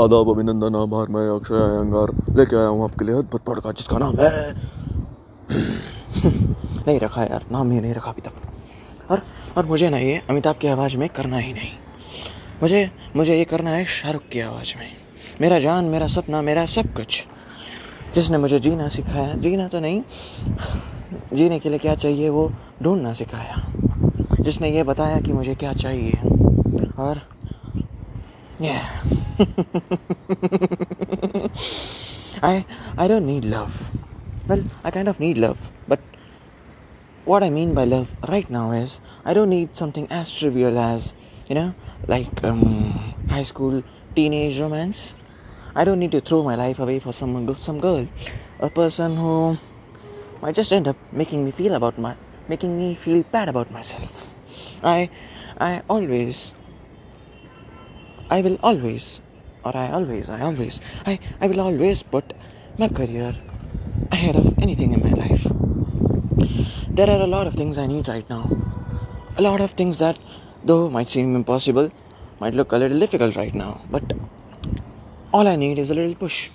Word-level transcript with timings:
आदाब 0.00 0.28
अभिनंदन 0.30 0.74
आभार 0.76 1.08
मैं 1.08 1.28
अक्षय 1.28 1.54
अयंगार 1.54 2.36
लेके 2.36 2.56
आया 2.56 2.66
हूँ 2.66 2.84
आपके 2.84 3.04
लिए 3.04 3.14
अद्भुत 3.14 3.42
पॉडकास्ट 3.42 3.78
जिसका 3.78 3.98
नाम 3.98 4.14
है 4.20 4.54
नहीं 6.86 7.00
रखा 7.00 7.22
यार, 7.22 7.44
नाम 7.52 7.70
ही 7.70 7.80
नहीं 7.80 7.94
रखा 7.94 8.10
अभी 8.10 8.22
तक। 8.22 8.32
और 9.10 9.22
और 9.56 9.66
मुझे 9.66 9.88
ना 9.88 9.98
ये 9.98 10.22
अमिताभ 10.30 10.56
की 10.56 10.68
आवाज़ 10.68 10.96
में 10.96 11.08
करना 11.08 11.38
ही 11.38 11.52
नहीं। 11.52 11.70
मुझे 12.62 12.90
मुझे 13.16 13.36
ये 13.36 13.44
करना 13.44 13.70
है 13.70 13.84
शाहरुख 13.84 14.22
की 14.32 14.40
आवाज़ 14.40 14.78
में। 14.78 14.86
मेरा 15.40 15.58
जान, 15.58 15.84
मेरा 15.84 16.06
सपना, 16.06 16.42
मेरा 16.42 16.66
सब 16.66 16.94
कुछ। 16.94 17.26
जिसने 18.14 18.38
मुझे 18.38 18.58
जीना 18.58 18.88
सिखाया, 18.88 19.34
जीना 19.34 19.68
तो 19.68 19.80
नहीं, 19.80 20.02
जीने 21.32 21.58
के 21.58 21.68
लिए 21.68 21.78
क्या 21.78 21.94
चाहिए 21.94 22.28
वो 22.28 22.52
ढूंढना 22.82 23.12
सिखाया। 23.12 23.66
जिसने 24.40 24.70
ये 24.70 24.82
बताया 24.82 25.20
कि 25.20 25.32
मुझे 25.32 25.54
क्या 25.54 25.72
चाहिए। 25.72 26.12
और 26.98 27.37
Yeah. 28.58 29.02
I 32.42 32.64
I 32.96 33.08
don't 33.08 33.26
need 33.26 33.44
love. 33.44 33.92
Well, 34.48 34.64
I 34.84 34.90
kind 34.90 35.08
of 35.08 35.20
need 35.20 35.38
love, 35.38 35.70
but 35.86 36.00
what 37.24 37.42
I 37.42 37.50
mean 37.50 37.74
by 37.74 37.84
love 37.84 38.14
right 38.28 38.48
now 38.50 38.72
is 38.72 39.00
I 39.24 39.34
don't 39.34 39.50
need 39.50 39.76
something 39.76 40.06
as 40.10 40.32
trivial 40.32 40.78
as 40.78 41.14
you 41.46 41.54
know, 41.54 41.74
like 42.06 42.42
um, 42.44 43.14
high 43.28 43.42
school 43.42 43.82
teenage 44.14 44.58
romance. 44.60 45.14
I 45.74 45.84
don't 45.84 45.98
need 46.00 46.12
to 46.12 46.20
throw 46.20 46.42
my 46.42 46.56
life 46.56 46.78
away 46.78 46.98
for 46.98 47.12
someone, 47.12 47.54
some 47.56 47.78
girl, 47.78 48.08
a 48.58 48.70
person 48.70 49.16
who 49.16 49.58
might 50.42 50.54
just 50.54 50.72
end 50.72 50.88
up 50.88 50.96
making 51.12 51.44
me 51.44 51.52
feel 51.52 51.74
about 51.74 51.98
my, 51.98 52.16
making 52.48 52.76
me 52.76 52.94
feel 52.94 53.22
bad 53.22 53.48
about 53.48 53.70
myself. 53.70 54.34
I, 54.82 55.10
I 55.58 55.82
always 55.88 56.54
I 58.30 58.42
will 58.42 58.58
always, 58.62 59.22
or 59.64 59.74
I 59.74 59.90
always, 59.90 60.28
I 60.28 60.42
always, 60.42 60.82
I, 61.06 61.18
I 61.40 61.46
will 61.46 61.60
always 61.60 62.02
put 62.02 62.34
my 62.76 62.88
career 62.88 63.34
ahead 64.12 64.36
of 64.36 64.52
anything 64.58 64.92
in 64.92 65.00
my 65.00 65.14
life. 65.16 65.46
There 66.90 67.08
are 67.08 67.22
a 67.22 67.26
lot 67.26 67.46
of 67.46 67.54
things 67.54 67.78
I 67.78 67.86
need 67.86 68.06
right 68.06 68.28
now. 68.28 68.50
A 69.38 69.42
lot 69.42 69.62
of 69.62 69.70
things 69.70 69.98
that, 70.00 70.18
though 70.62 70.90
might 70.90 71.08
seem 71.08 71.34
impossible, 71.36 71.90
might 72.38 72.52
look 72.52 72.72
a 72.72 72.76
little 72.76 72.98
difficult 72.98 73.34
right 73.34 73.54
now. 73.54 73.80
But 73.90 74.12
all 75.32 75.48
I 75.48 75.56
need 75.56 75.78
is 75.78 75.90
a 75.90 75.94
little 75.94 76.14
push. 76.14 76.50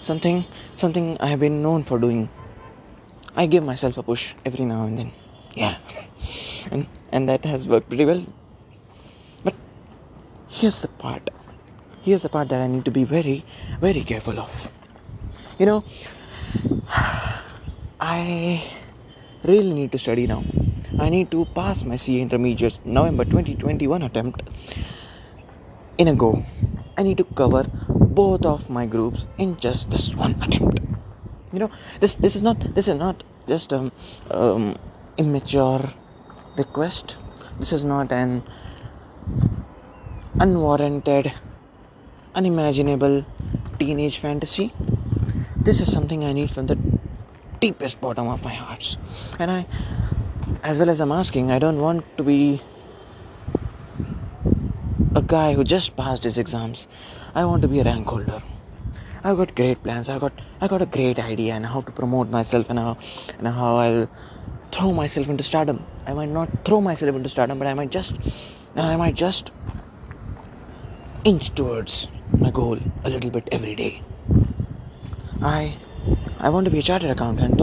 Something, 0.00 0.44
something 0.76 1.16
I 1.18 1.26
have 1.26 1.40
been 1.40 1.60
known 1.60 1.82
for 1.82 1.98
doing. 1.98 2.28
I 3.34 3.46
give 3.46 3.64
myself 3.64 3.98
a 3.98 4.02
push 4.04 4.34
every 4.44 4.64
now 4.64 4.84
and 4.84 4.96
then. 4.96 5.12
Yeah. 5.54 5.76
and 6.70 6.86
and 7.10 7.28
that 7.28 7.44
has 7.44 7.66
worked 7.66 7.88
pretty 7.88 8.04
well 8.04 8.24
here's 10.54 10.80
the 10.82 10.88
part. 10.88 11.30
Here's 12.02 12.22
the 12.22 12.28
part 12.28 12.48
that 12.50 12.60
i 12.60 12.66
need 12.66 12.84
to 12.84 12.92
be 12.96 13.04
very 13.04 13.44
very 13.80 14.02
careful 14.10 14.38
of. 14.38 14.72
You 15.58 15.66
know 15.66 15.84
i 18.00 18.62
really 19.44 19.74
need 19.80 19.92
to 19.92 19.98
study 19.98 20.26
now. 20.26 20.42
I 20.98 21.08
need 21.10 21.30
to 21.32 21.44
pass 21.56 21.84
my 21.84 21.96
ca 21.96 22.20
intermediate 22.20 22.78
november 22.84 23.24
2021 23.24 24.02
attempt. 24.02 24.42
In 25.98 26.08
a 26.08 26.14
go 26.14 26.30
i 26.96 27.02
need 27.02 27.18
to 27.18 27.24
cover 27.42 27.64
both 28.20 28.46
of 28.46 28.70
my 28.70 28.86
groups 28.86 29.26
in 29.38 29.56
just 29.56 29.90
this 29.90 30.14
one 30.14 30.36
attempt. 30.42 30.80
You 31.52 31.60
know 31.64 31.70
this 32.00 32.16
this 32.16 32.36
is 32.36 32.44
not 32.48 32.74
this 32.76 32.86
is 32.86 32.98
not 33.06 33.24
just 33.48 33.72
um, 33.72 33.90
um, 34.30 34.76
immature 35.18 35.82
request. 36.56 37.16
This 37.58 37.72
is 37.72 37.84
not 37.84 38.12
an 38.12 38.42
unwarranted, 40.44 41.32
unimaginable 42.34 43.24
teenage 43.78 44.18
fantasy. 44.18 44.74
This 45.56 45.80
is 45.80 45.90
something 45.90 46.22
I 46.22 46.34
need 46.34 46.50
from 46.50 46.66
the 46.66 46.76
deepest 47.60 47.98
bottom 48.02 48.28
of 48.28 48.44
my 48.44 48.52
hearts. 48.52 48.98
And 49.38 49.50
I, 49.50 49.66
as 50.62 50.78
well 50.78 50.90
as 50.90 51.00
I'm 51.00 51.12
asking, 51.12 51.50
I 51.50 51.58
don't 51.58 51.78
want 51.78 52.04
to 52.18 52.22
be 52.22 52.60
a 55.14 55.22
guy 55.22 55.54
who 55.54 55.64
just 55.64 55.96
passed 55.96 56.24
his 56.24 56.36
exams. 56.36 56.88
I 57.34 57.46
want 57.46 57.62
to 57.62 57.68
be 57.68 57.80
a 57.80 57.84
rank 57.84 58.06
holder. 58.06 58.42
I've 59.22 59.38
got 59.38 59.54
great 59.54 59.82
plans. 59.82 60.10
I've 60.10 60.20
got 60.20 60.34
I 60.60 60.68
got 60.68 60.82
a 60.82 60.90
great 60.98 61.18
idea 61.18 61.54
and 61.54 61.64
how 61.64 61.80
to 61.80 61.90
promote 61.90 62.28
myself 62.28 62.68
and 62.68 62.78
how 62.78 62.98
and 63.38 63.48
how 63.48 63.76
I'll 63.76 64.10
throw 64.72 64.92
myself 64.92 65.30
into 65.30 65.42
stardom. 65.42 65.82
I 66.06 66.12
might 66.12 66.28
not 66.28 66.50
throw 66.66 66.82
myself 66.82 67.16
into 67.16 67.30
stardom, 67.30 67.58
but 67.58 67.66
I 67.66 67.72
might 67.72 67.90
just 67.90 68.18
and 68.76 68.84
I 68.84 68.96
might 68.96 69.14
just 69.14 69.50
inch 71.24 71.54
towards 71.54 72.08
my 72.36 72.50
goal 72.50 72.78
a 73.02 73.08
little 73.08 73.30
bit 73.30 73.48
every 73.50 73.74
day. 73.74 74.02
I 75.40 75.78
I 76.38 76.50
want 76.50 76.66
to 76.66 76.70
be 76.70 76.80
a 76.80 76.82
chartered 76.82 77.10
accountant, 77.10 77.62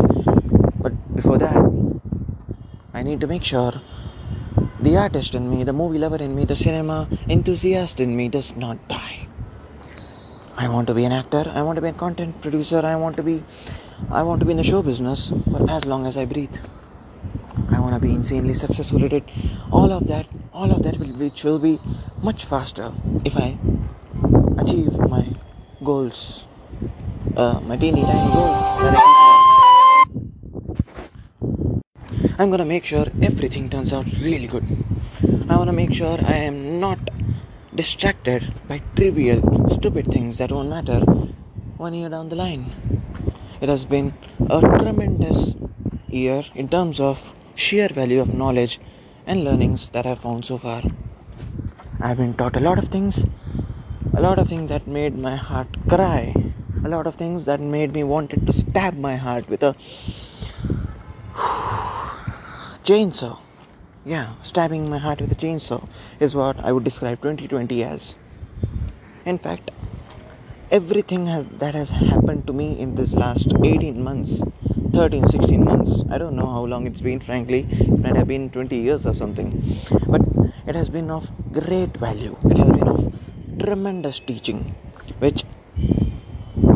but 0.81 0.93
before 1.15 1.37
that, 1.37 1.59
I 2.91 3.03
need 3.03 3.19
to 3.21 3.27
make 3.27 3.43
sure 3.43 3.73
the 4.79 4.97
artist 4.97 5.35
in 5.35 5.47
me, 5.47 5.63
the 5.63 5.73
movie 5.73 5.99
lover 5.99 6.15
in 6.15 6.35
me, 6.35 6.45
the 6.45 6.55
cinema 6.55 7.07
enthusiast 7.29 7.99
in 7.99 8.15
me 8.15 8.29
does 8.29 8.55
not 8.55 8.87
die. 8.87 9.27
I 10.57 10.67
want 10.67 10.87
to 10.87 10.95
be 10.95 11.05
an 11.05 11.11
actor, 11.11 11.43
I 11.53 11.61
want 11.61 11.75
to 11.75 11.83
be 11.83 11.89
a 11.89 11.93
content 11.93 12.41
producer, 12.41 12.81
I 12.83 12.95
want 12.95 13.15
to 13.17 13.23
be 13.23 13.43
I 14.09 14.23
want 14.23 14.39
to 14.39 14.45
be 14.47 14.53
in 14.53 14.57
the 14.57 14.63
show 14.63 14.81
business 14.81 15.31
for 15.51 15.69
as 15.69 15.85
long 15.85 16.07
as 16.07 16.17
I 16.17 16.25
breathe. 16.25 16.57
I 17.69 17.79
want 17.79 17.93
to 17.93 18.01
be 18.01 18.11
insanely 18.11 18.55
successful 18.55 19.05
at 19.05 19.13
it. 19.13 19.29
All 19.71 19.91
of 19.91 20.07
that, 20.07 20.25
all 20.53 20.71
of 20.71 20.83
that 20.83 20.97
will, 20.97 21.13
which 21.13 21.43
will 21.43 21.59
be 21.59 21.79
much 22.21 22.45
faster 22.45 22.93
if 23.23 23.37
I 23.37 23.57
achieve 24.57 24.97
my 24.97 25.27
goals, 25.83 26.47
uh, 27.35 27.59
my 27.61 27.77
teeny 27.77 28.01
tiny 28.01 28.33
goals. 28.33 28.59
I'm 32.37 32.49
gonna 32.49 32.65
make 32.65 32.85
sure 32.85 33.05
everything 33.21 33.69
turns 33.69 33.93
out 33.93 34.05
really 34.21 34.47
good. 34.47 34.65
I 35.47 35.55
wanna 35.55 35.73
make 35.73 35.93
sure 35.93 36.19
I 36.23 36.37
am 36.49 36.79
not 36.79 36.99
distracted 37.73 38.53
by 38.67 38.81
trivial, 38.95 39.69
stupid 39.69 40.07
things 40.07 40.37
that 40.39 40.51
won't 40.51 40.69
matter 40.69 40.99
one 41.77 41.93
year 41.93 42.09
down 42.09 42.29
the 42.29 42.35
line. 42.35 42.65
It 43.61 43.69
has 43.69 43.85
been 43.85 44.13
a 44.49 44.59
tremendous 44.59 45.55
year 46.09 46.43
in 46.55 46.67
terms 46.67 46.99
of 46.99 47.33
sheer 47.55 47.87
value 47.87 48.19
of 48.19 48.33
knowledge 48.33 48.79
and 49.25 49.43
learnings 49.43 49.89
that 49.91 50.05
I've 50.05 50.19
found 50.19 50.45
so 50.45 50.57
far. 50.57 50.83
I've 51.99 52.17
been 52.17 52.33
taught 52.33 52.55
a 52.55 52.59
lot 52.59 52.77
of 52.77 52.87
things, 52.87 53.25
a 54.13 54.21
lot 54.21 54.39
of 54.39 54.47
things 54.49 54.69
that 54.69 54.87
made 54.87 55.17
my 55.17 55.35
heart 55.35 55.67
cry, 55.87 56.33
a 56.83 56.89
lot 56.89 57.07
of 57.07 57.15
things 57.15 57.45
that 57.45 57.59
made 57.59 57.93
me 57.93 58.03
wanted 58.03 58.47
to 58.47 58.53
stab 58.53 58.97
my 58.97 59.15
heart 59.15 59.47
with 59.47 59.61
a 59.63 59.75
chainsaw. 62.83 63.39
Yeah, 64.03 64.33
stabbing 64.41 64.89
my 64.89 64.97
heart 64.97 65.21
with 65.21 65.31
a 65.31 65.35
chainsaw 65.35 65.87
is 66.19 66.33
what 66.35 66.59
I 66.63 66.71
would 66.71 66.83
describe 66.83 67.21
2020 67.21 67.83
as. 67.83 68.15
In 69.25 69.37
fact, 69.37 69.69
everything 70.71 71.27
has, 71.27 71.45
that 71.59 71.75
has 71.75 71.91
happened 71.91 72.47
to 72.47 72.53
me 72.53 72.79
in 72.79 72.95
this 72.95 73.13
last 73.13 73.53
18 73.63 74.03
months 74.03 74.41
13 74.93 75.27
16 75.27 75.63
months. 75.63 76.03
I 76.11 76.17
don't 76.17 76.35
know 76.35 76.47
how 76.47 76.65
long 76.65 76.85
it's 76.85 77.01
been 77.01 77.19
frankly. 77.19 77.67
It 77.69 77.99
might 77.99 78.15
have 78.15 78.27
been 78.27 78.49
20 78.49 78.77
years 78.77 79.05
or 79.05 79.13
something. 79.13 79.49
But 80.07 80.21
it 80.67 80.75
has 80.75 80.89
been 80.89 81.09
of 81.09 81.29
great 81.51 81.95
value. 81.97 82.37
It 82.45 82.57
has 82.57 82.69
been 82.69 82.87
of 82.87 83.13
tremendous 83.59 84.19
teaching 84.19 84.59
which 85.19 85.43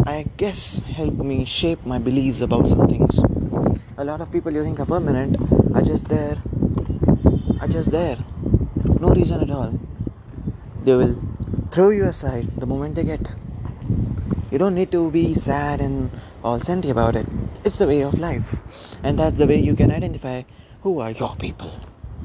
i 0.06 0.24
guess 0.38 0.84
helped 0.98 1.22
me 1.30 1.38
shape 1.46 1.86
my 1.86 1.98
beliefs 1.98 2.42
about 2.42 2.68
some 2.68 2.88
things. 2.88 3.18
A 3.98 4.04
lot 4.04 4.22
of 4.22 4.32
people 4.32 4.52
you 4.52 4.64
think 4.64 4.80
are 4.80 4.86
permanent 4.86 5.38
are 5.74 5.82
just 5.82 6.08
there 6.08 6.38
are 7.60 7.68
just 7.68 7.92
there. 7.92 8.18
No 9.00 9.10
reason 9.10 9.42
at 9.42 9.50
all. 9.50 9.80
They 10.84 10.96
will 10.96 11.16
throw 11.72 11.90
you 11.90 12.06
aside 12.06 12.48
the 12.58 12.68
moment 12.68 12.96
they 12.96 13.04
get. 13.04 13.28
You 14.52 14.60
don't 14.60 14.76
need 14.76 14.92
to 14.92 15.10
be 15.10 15.34
sad 15.34 15.82
and 15.82 16.12
all 16.46 16.60
senti 16.70 16.92
about 16.98 17.16
it 17.16 17.28
it's 17.66 17.80
the 17.80 17.88
way 17.88 18.02
of 18.02 18.20
life, 18.20 18.50
and 19.02 19.18
that's 19.18 19.40
the 19.40 19.48
way 19.48 19.60
you 19.60 19.76
can 19.76 19.92
identify 19.92 20.44
who 20.84 21.00
are 21.00 21.10
your 21.10 21.36
people. 21.36 21.72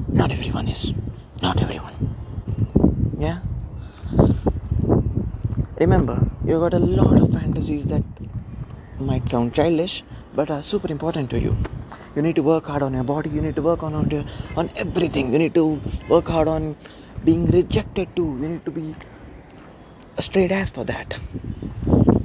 Not 0.07 0.31
everyone 0.31 0.67
is. 0.67 0.93
Not 1.41 1.59
everyone. 1.63 1.95
Yeah? 3.17 3.39
Remember, 5.79 6.29
you 6.45 6.59
got 6.59 6.75
a 6.75 6.79
lot 6.79 7.19
of 7.19 7.33
fantasies 7.33 7.87
that 7.87 8.03
might 8.99 9.27
sound 9.27 9.55
childish 9.55 10.03
but 10.35 10.51
are 10.51 10.61
super 10.61 10.91
important 10.91 11.31
to 11.31 11.39
you. 11.39 11.57
You 12.15 12.21
need 12.21 12.35
to 12.35 12.43
work 12.43 12.67
hard 12.67 12.83
on 12.83 12.93
your 12.93 13.03
body, 13.03 13.31
you 13.31 13.41
need 13.41 13.55
to 13.55 13.63
work 13.63 13.81
on 13.81 13.95
on, 13.95 14.11
your, 14.11 14.23
on 14.55 14.69
everything. 14.75 15.33
You 15.33 15.39
need 15.39 15.55
to 15.55 15.81
work 16.07 16.27
hard 16.27 16.47
on 16.47 16.75
being 17.25 17.47
rejected 17.47 18.15
too. 18.15 18.37
You 18.39 18.49
need 18.49 18.65
to 18.65 18.71
be 18.71 18.95
a 20.17 20.21
straight 20.21 20.51
ass 20.51 20.69
for 20.69 20.83
that. 20.83 21.19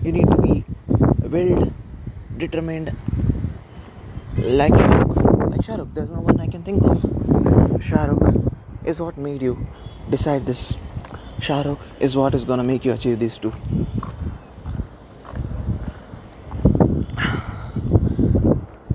You 0.02 0.12
need 0.12 0.28
to 0.28 0.36
be 0.36 0.64
willed 1.22 1.72
determined 2.38 2.96
like 4.36 4.72
Shahrukh. 4.72 5.50
Like 5.50 5.60
Shahrukh, 5.60 5.94
there's 5.94 6.10
no 6.10 6.20
one 6.20 6.40
I 6.40 6.46
can 6.46 6.62
think 6.62 6.82
of. 6.84 7.00
Shahrukh 7.80 8.52
is 8.84 9.00
what 9.00 9.16
made 9.18 9.42
you 9.42 9.66
decide 10.10 10.46
this. 10.46 10.74
Shah 11.40 11.62
Rukh 11.62 11.78
is 12.00 12.16
what 12.16 12.34
is 12.34 12.44
gonna 12.44 12.64
make 12.64 12.84
you 12.84 12.92
achieve 12.92 13.18
these 13.18 13.38
two. 13.38 13.52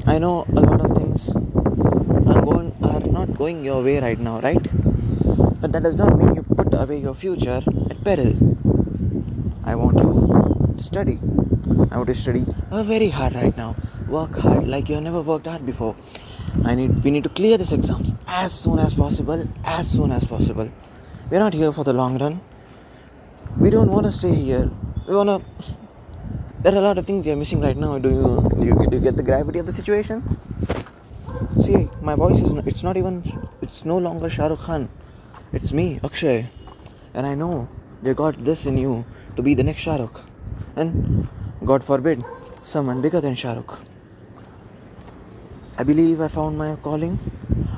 I 0.05 0.17
know 0.17 0.45
a 0.49 0.59
lot 0.59 0.81
of 0.81 0.97
things 0.97 1.29
are 1.29 2.41
going 2.41 2.73
are 2.81 2.99
not 2.99 3.37
going 3.37 3.63
your 3.63 3.83
way 3.83 3.99
right 3.99 4.19
now, 4.19 4.39
right? 4.39 4.63
But 5.61 5.71
that 5.73 5.83
does 5.83 5.95
not 5.95 6.17
mean 6.17 6.35
you 6.35 6.43
put 6.43 6.73
away 6.73 6.99
your 6.99 7.13
future 7.13 7.61
at 7.89 8.03
peril. 8.03 8.33
I 9.63 9.75
want 9.75 9.99
you 9.99 10.30
study. 10.81 11.19
I 11.91 11.97
want 11.97 12.07
to 12.07 12.15
study 12.15 12.45
very 12.69 13.09
hard 13.09 13.35
right 13.35 13.55
now. 13.55 13.75
Work 14.07 14.37
hard 14.37 14.67
like 14.67 14.89
you 14.89 14.95
have 14.95 15.03
never 15.03 15.21
worked 15.21 15.47
hard 15.47 15.65
before. 15.65 15.95
I 16.65 16.75
need 16.75 17.03
we 17.03 17.11
need 17.11 17.23
to 17.23 17.29
clear 17.29 17.57
these 17.57 17.71
exams 17.71 18.15
as 18.27 18.53
soon 18.53 18.79
as 18.79 18.93
possible, 18.93 19.47
as 19.63 19.89
soon 19.89 20.11
as 20.11 20.25
possible. 20.25 20.69
We're 21.29 21.39
not 21.39 21.53
here 21.53 21.71
for 21.71 21.83
the 21.83 21.93
long 21.93 22.17
run. 22.17 22.41
We 23.57 23.69
don't 23.69 23.91
want 23.91 24.05
to 24.05 24.11
stay 24.11 24.33
here. 24.33 24.69
We 25.07 25.15
want 25.15 25.29
to. 25.29 25.75
There 26.61 26.73
are 26.73 26.77
a 26.77 26.81
lot 26.81 26.97
of 26.97 27.05
things 27.05 27.25
you're 27.25 27.35
missing 27.35 27.61
right 27.61 27.77
now. 27.77 27.97
Do 27.99 28.09
you 28.09 28.49
do 28.55 28.65
you, 28.65 28.75
do 28.89 28.97
you 28.97 29.03
get 29.03 29.17
the 29.17 29.23
gravity 29.23 29.59
of 29.59 29.65
the 29.65 29.73
situation? 29.73 30.23
See, 31.59 31.89
my 32.01 32.15
voice 32.15 32.41
is. 32.41 32.53
It's 32.65 32.83
not 32.83 32.97
even. 32.97 33.23
It's 33.61 33.85
no 33.85 33.97
longer 33.97 34.29
Shah 34.29 34.47
Rukh 34.47 34.59
Khan. 34.59 34.89
It's 35.53 35.73
me, 35.73 35.99
Akshay, 36.03 36.49
and 37.13 37.27
I 37.27 37.35
know 37.35 37.67
they 38.01 38.13
got 38.13 38.43
this 38.43 38.65
in 38.65 38.77
you 38.77 39.05
to 39.35 39.41
be 39.41 39.53
the 39.53 39.63
next 39.63 39.81
Shah 39.81 39.97
Rukh, 39.97 40.21
and 40.75 41.27
God 41.65 41.83
forbid, 41.83 42.23
someone 42.63 43.01
bigger 43.01 43.21
than 43.21 43.35
Shah 43.35 43.53
Rukh. 43.53 43.79
I 45.77 45.83
believe 45.83 46.21
I 46.21 46.27
found 46.27 46.57
my 46.57 46.75
calling. 46.75 47.19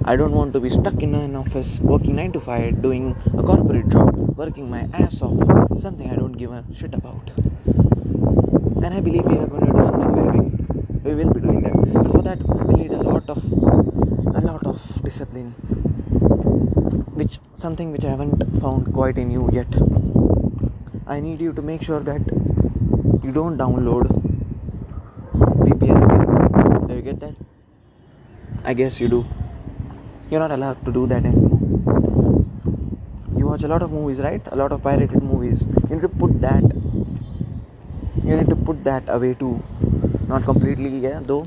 I 0.06 0.16
don't 0.16 0.34
want 0.34 0.54
to 0.54 0.60
be 0.60 0.70
stuck 0.70 1.02
in 1.02 1.16
an 1.16 1.36
office 1.36 1.80
working 1.80 2.16
9 2.16 2.34
to 2.34 2.40
5 2.40 2.82
doing 2.82 3.16
a 3.38 3.44
corporate 3.44 3.90
job, 3.90 4.38
working 4.38 4.70
my 4.70 4.88
ass 4.94 5.22
off, 5.22 5.80
something 5.80 6.10
I 6.10 6.16
don't 6.16 6.34
give 6.34 6.52
a 6.52 6.64
shit 6.74 6.94
about. 6.94 7.32
And 8.84 8.94
I 8.94 9.00
believe 9.00 9.26
we 9.26 9.38
are 9.38 9.48
going 9.48 9.66
to 9.66 9.72
do 9.72 9.84
something 9.84 10.14
very 10.14 10.40
big. 10.40 11.04
We 11.04 11.16
will 11.16 11.34
be 11.34 11.40
doing 11.40 11.62
that. 11.62 11.94
But 11.94 12.12
for 12.12 12.22
that, 12.22 12.40
we 12.68 12.84
need 12.84 12.92
a 12.92 13.02
lot 13.02 13.30
of 13.30 13.44
a 14.36 14.42
lot 14.42 14.66
of 14.66 15.02
discipline. 15.04 15.52
Which 17.22 17.40
something 17.56 17.92
which 17.92 18.04
I 18.04 18.10
haven't 18.10 18.60
found 18.60 18.94
quite 18.94 19.18
in 19.18 19.32
you 19.32 19.50
yet. 19.54 19.74
I 21.08 21.20
need 21.20 21.40
you 21.42 21.54
to 21.54 21.62
make 21.62 21.82
sure 21.84 22.00
that 22.02 22.22
you 23.04 23.32
don't 23.32 23.58
download 23.58 24.08
VPN 25.66 26.04
again. 26.06 26.88
Do 26.88 26.94
you 26.96 27.02
get 27.02 27.20
that? 27.20 27.36
I 28.64 28.74
guess 28.74 29.00
you 29.02 29.10
do. 29.10 29.26
You're 30.30 30.40
not 30.40 30.52
allowed 30.52 30.86
to 30.86 30.92
do 30.92 31.06
that 31.08 31.26
anymore. 31.26 32.46
You 33.38 33.48
watch 33.48 33.64
a 33.64 33.68
lot 33.68 33.82
of 33.82 33.92
movies, 33.92 34.20
right? 34.20 34.42
A 34.52 34.56
lot 34.56 34.72
of 34.72 34.82
pirated 34.82 35.22
movies. 35.22 35.66
You 35.90 35.96
need 35.96 36.02
to 36.02 36.10
put 36.10 36.40
that. 36.42 36.64
You 38.24 38.38
need 38.38 38.50
to 38.50 38.56
put 38.56 38.84
that 38.86 39.04
away 39.10 39.34
too. 39.34 39.62
Not 40.28 40.44
completely, 40.46 41.00
yeah. 41.00 41.20
Though, 41.22 41.46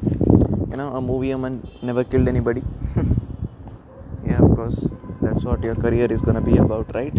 you 0.70 0.76
know, 0.76 0.94
a 0.94 1.00
movie 1.00 1.30
a 1.30 1.38
month 1.38 1.64
never 1.82 2.04
killed 2.04 2.28
anybody. 2.28 2.62
yeah, 4.26 4.42
of 4.42 4.54
course. 4.54 4.90
That's 5.22 5.42
what 5.42 5.62
your 5.62 5.74
career 5.74 6.12
is 6.12 6.20
gonna 6.20 6.42
be 6.42 6.58
about, 6.58 6.94
right? 6.94 7.16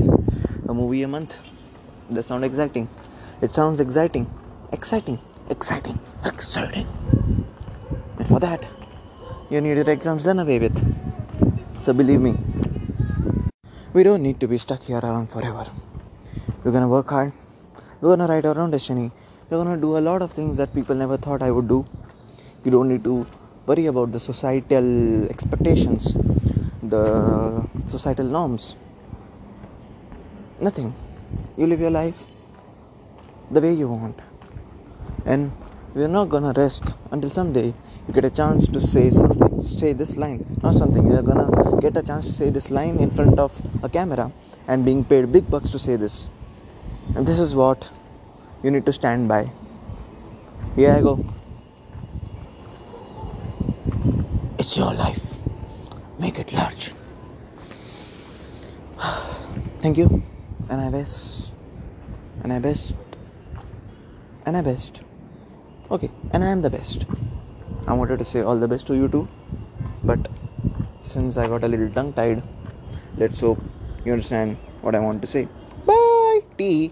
A 0.70 0.74
movie 0.74 1.02
a 1.02 1.08
month. 1.08 1.34
That's 2.10 2.30
not 2.30 2.44
exciting. 2.44 2.88
It 3.40 3.54
sounds 3.54 3.80
exciting, 3.80 4.26
exciting, 4.72 5.20
exciting, 5.48 6.00
exciting. 6.26 6.88
And 8.18 8.28
for 8.28 8.40
that, 8.40 8.66
you 9.52 9.62
need 9.62 9.78
your 9.78 9.88
exams 9.92 10.24
done 10.24 10.40
away 10.40 10.58
with. 10.58 10.78
So 11.80 11.94
believe 11.94 12.20
me, 12.20 12.36
we 13.94 14.02
don't 14.02 14.24
need 14.24 14.40
to 14.40 14.48
be 14.48 14.58
stuck 14.58 14.82
here 14.82 14.98
around 14.98 15.30
forever. 15.30 15.68
We're 16.64 16.72
gonna 16.72 16.88
work 16.88 17.12
hard. 17.12 17.32
We're 18.02 18.16
gonna 18.16 18.26
write 18.26 18.48
our 18.48 18.58
own 18.58 18.72
destiny. 18.72 19.12
We're 19.52 19.64
gonna 19.64 19.80
do 19.80 20.00
a 20.00 20.02
lot 20.08 20.24
of 20.24 20.32
things 20.32 20.58
that 20.58 20.74
people 20.74 20.96
never 20.96 21.18
thought 21.18 21.44
I 21.44 21.52
would 21.52 21.68
do. 21.68 21.86
You 22.64 22.72
don't 22.72 22.90
need 22.90 23.04
to 23.04 23.28
worry 23.68 23.86
about 23.86 24.14
the 24.14 24.20
societal 24.20 25.30
expectations, 25.30 26.16
the 26.82 27.68
societal 27.86 28.26
norms. 28.26 28.76
Nothing. 30.60 30.96
You 31.56 31.68
live 31.68 31.80
your 31.80 31.92
life 31.92 32.26
the 33.52 33.62
way 33.62 33.74
you 33.74 33.88
want. 33.88 34.20
And 35.26 35.52
we're 35.94 36.08
not 36.08 36.30
gonna 36.30 36.54
rest 36.56 36.84
until 37.12 37.30
someday 37.30 37.74
you 38.08 38.14
get 38.14 38.26
a 38.26 38.30
chance 38.30 38.68
to 38.68 38.80
say 38.80 39.10
something 39.10 39.60
say 39.62 39.94
this 39.94 40.18
line. 40.18 40.46
Not 40.62 40.76
something 40.76 41.10
you're 41.10 41.22
gonna 41.22 41.80
get 41.80 41.98
a 41.98 42.04
chance 42.04 42.26
to 42.26 42.34
say 42.34 42.50
this 42.50 42.70
line 42.72 42.98
in 42.98 43.12
front 43.12 43.40
of 43.40 43.62
a 43.84 43.90
camera 43.90 44.32
and 44.68 44.86
being 44.86 45.04
paid 45.04 45.32
big 45.32 45.50
bucks 45.50 45.70
to 45.72 45.80
say 45.80 45.96
this. 45.96 46.28
And 47.16 47.26
this 47.26 47.40
is 47.40 47.56
what 47.56 47.90
you 48.64 48.72
need 48.72 48.86
to 48.86 48.94
stand 48.94 49.28
by. 49.28 49.52
Here 50.76 50.92
i 50.92 51.02
go. 51.02 51.26
It's 54.60 54.78
your 54.78 54.94
life. 54.94 55.36
Make 56.20 56.40
it 56.40 56.54
large. 56.54 56.94
Thank 59.80 59.98
you. 59.98 60.24
And 60.70 60.82
i 60.82 60.90
best 60.90 61.54
and 62.44 62.52
i 62.52 62.60
best 62.60 62.96
and 64.48 64.58
i 64.58 64.66
best 64.72 65.04
okay 65.92 66.12
and 66.32 66.44
i 66.44 66.48
am 66.58 66.62
the 66.68 66.74
best 66.78 67.06
I 67.88 67.94
wanted 67.94 68.20
to 68.20 68.26
say 68.26 68.42
all 68.42 68.58
the 68.58 68.68
best 68.68 68.86
to 68.88 68.96
you 68.96 69.08
too, 69.08 69.30
but 70.04 70.28
since 71.00 71.38
I 71.38 71.48
got 71.48 71.64
a 71.64 71.70
little 71.70 71.90
tongue 71.90 72.12
tied, 72.12 72.44
let's 73.18 73.40
hope 73.40 73.60
you 74.04 74.12
understand 74.12 74.58
what 74.82 74.94
I 74.94 75.00
want 75.00 75.22
to 75.22 75.28
say. 75.28 75.48
Bye, 75.86 76.42
tea. 76.58 76.92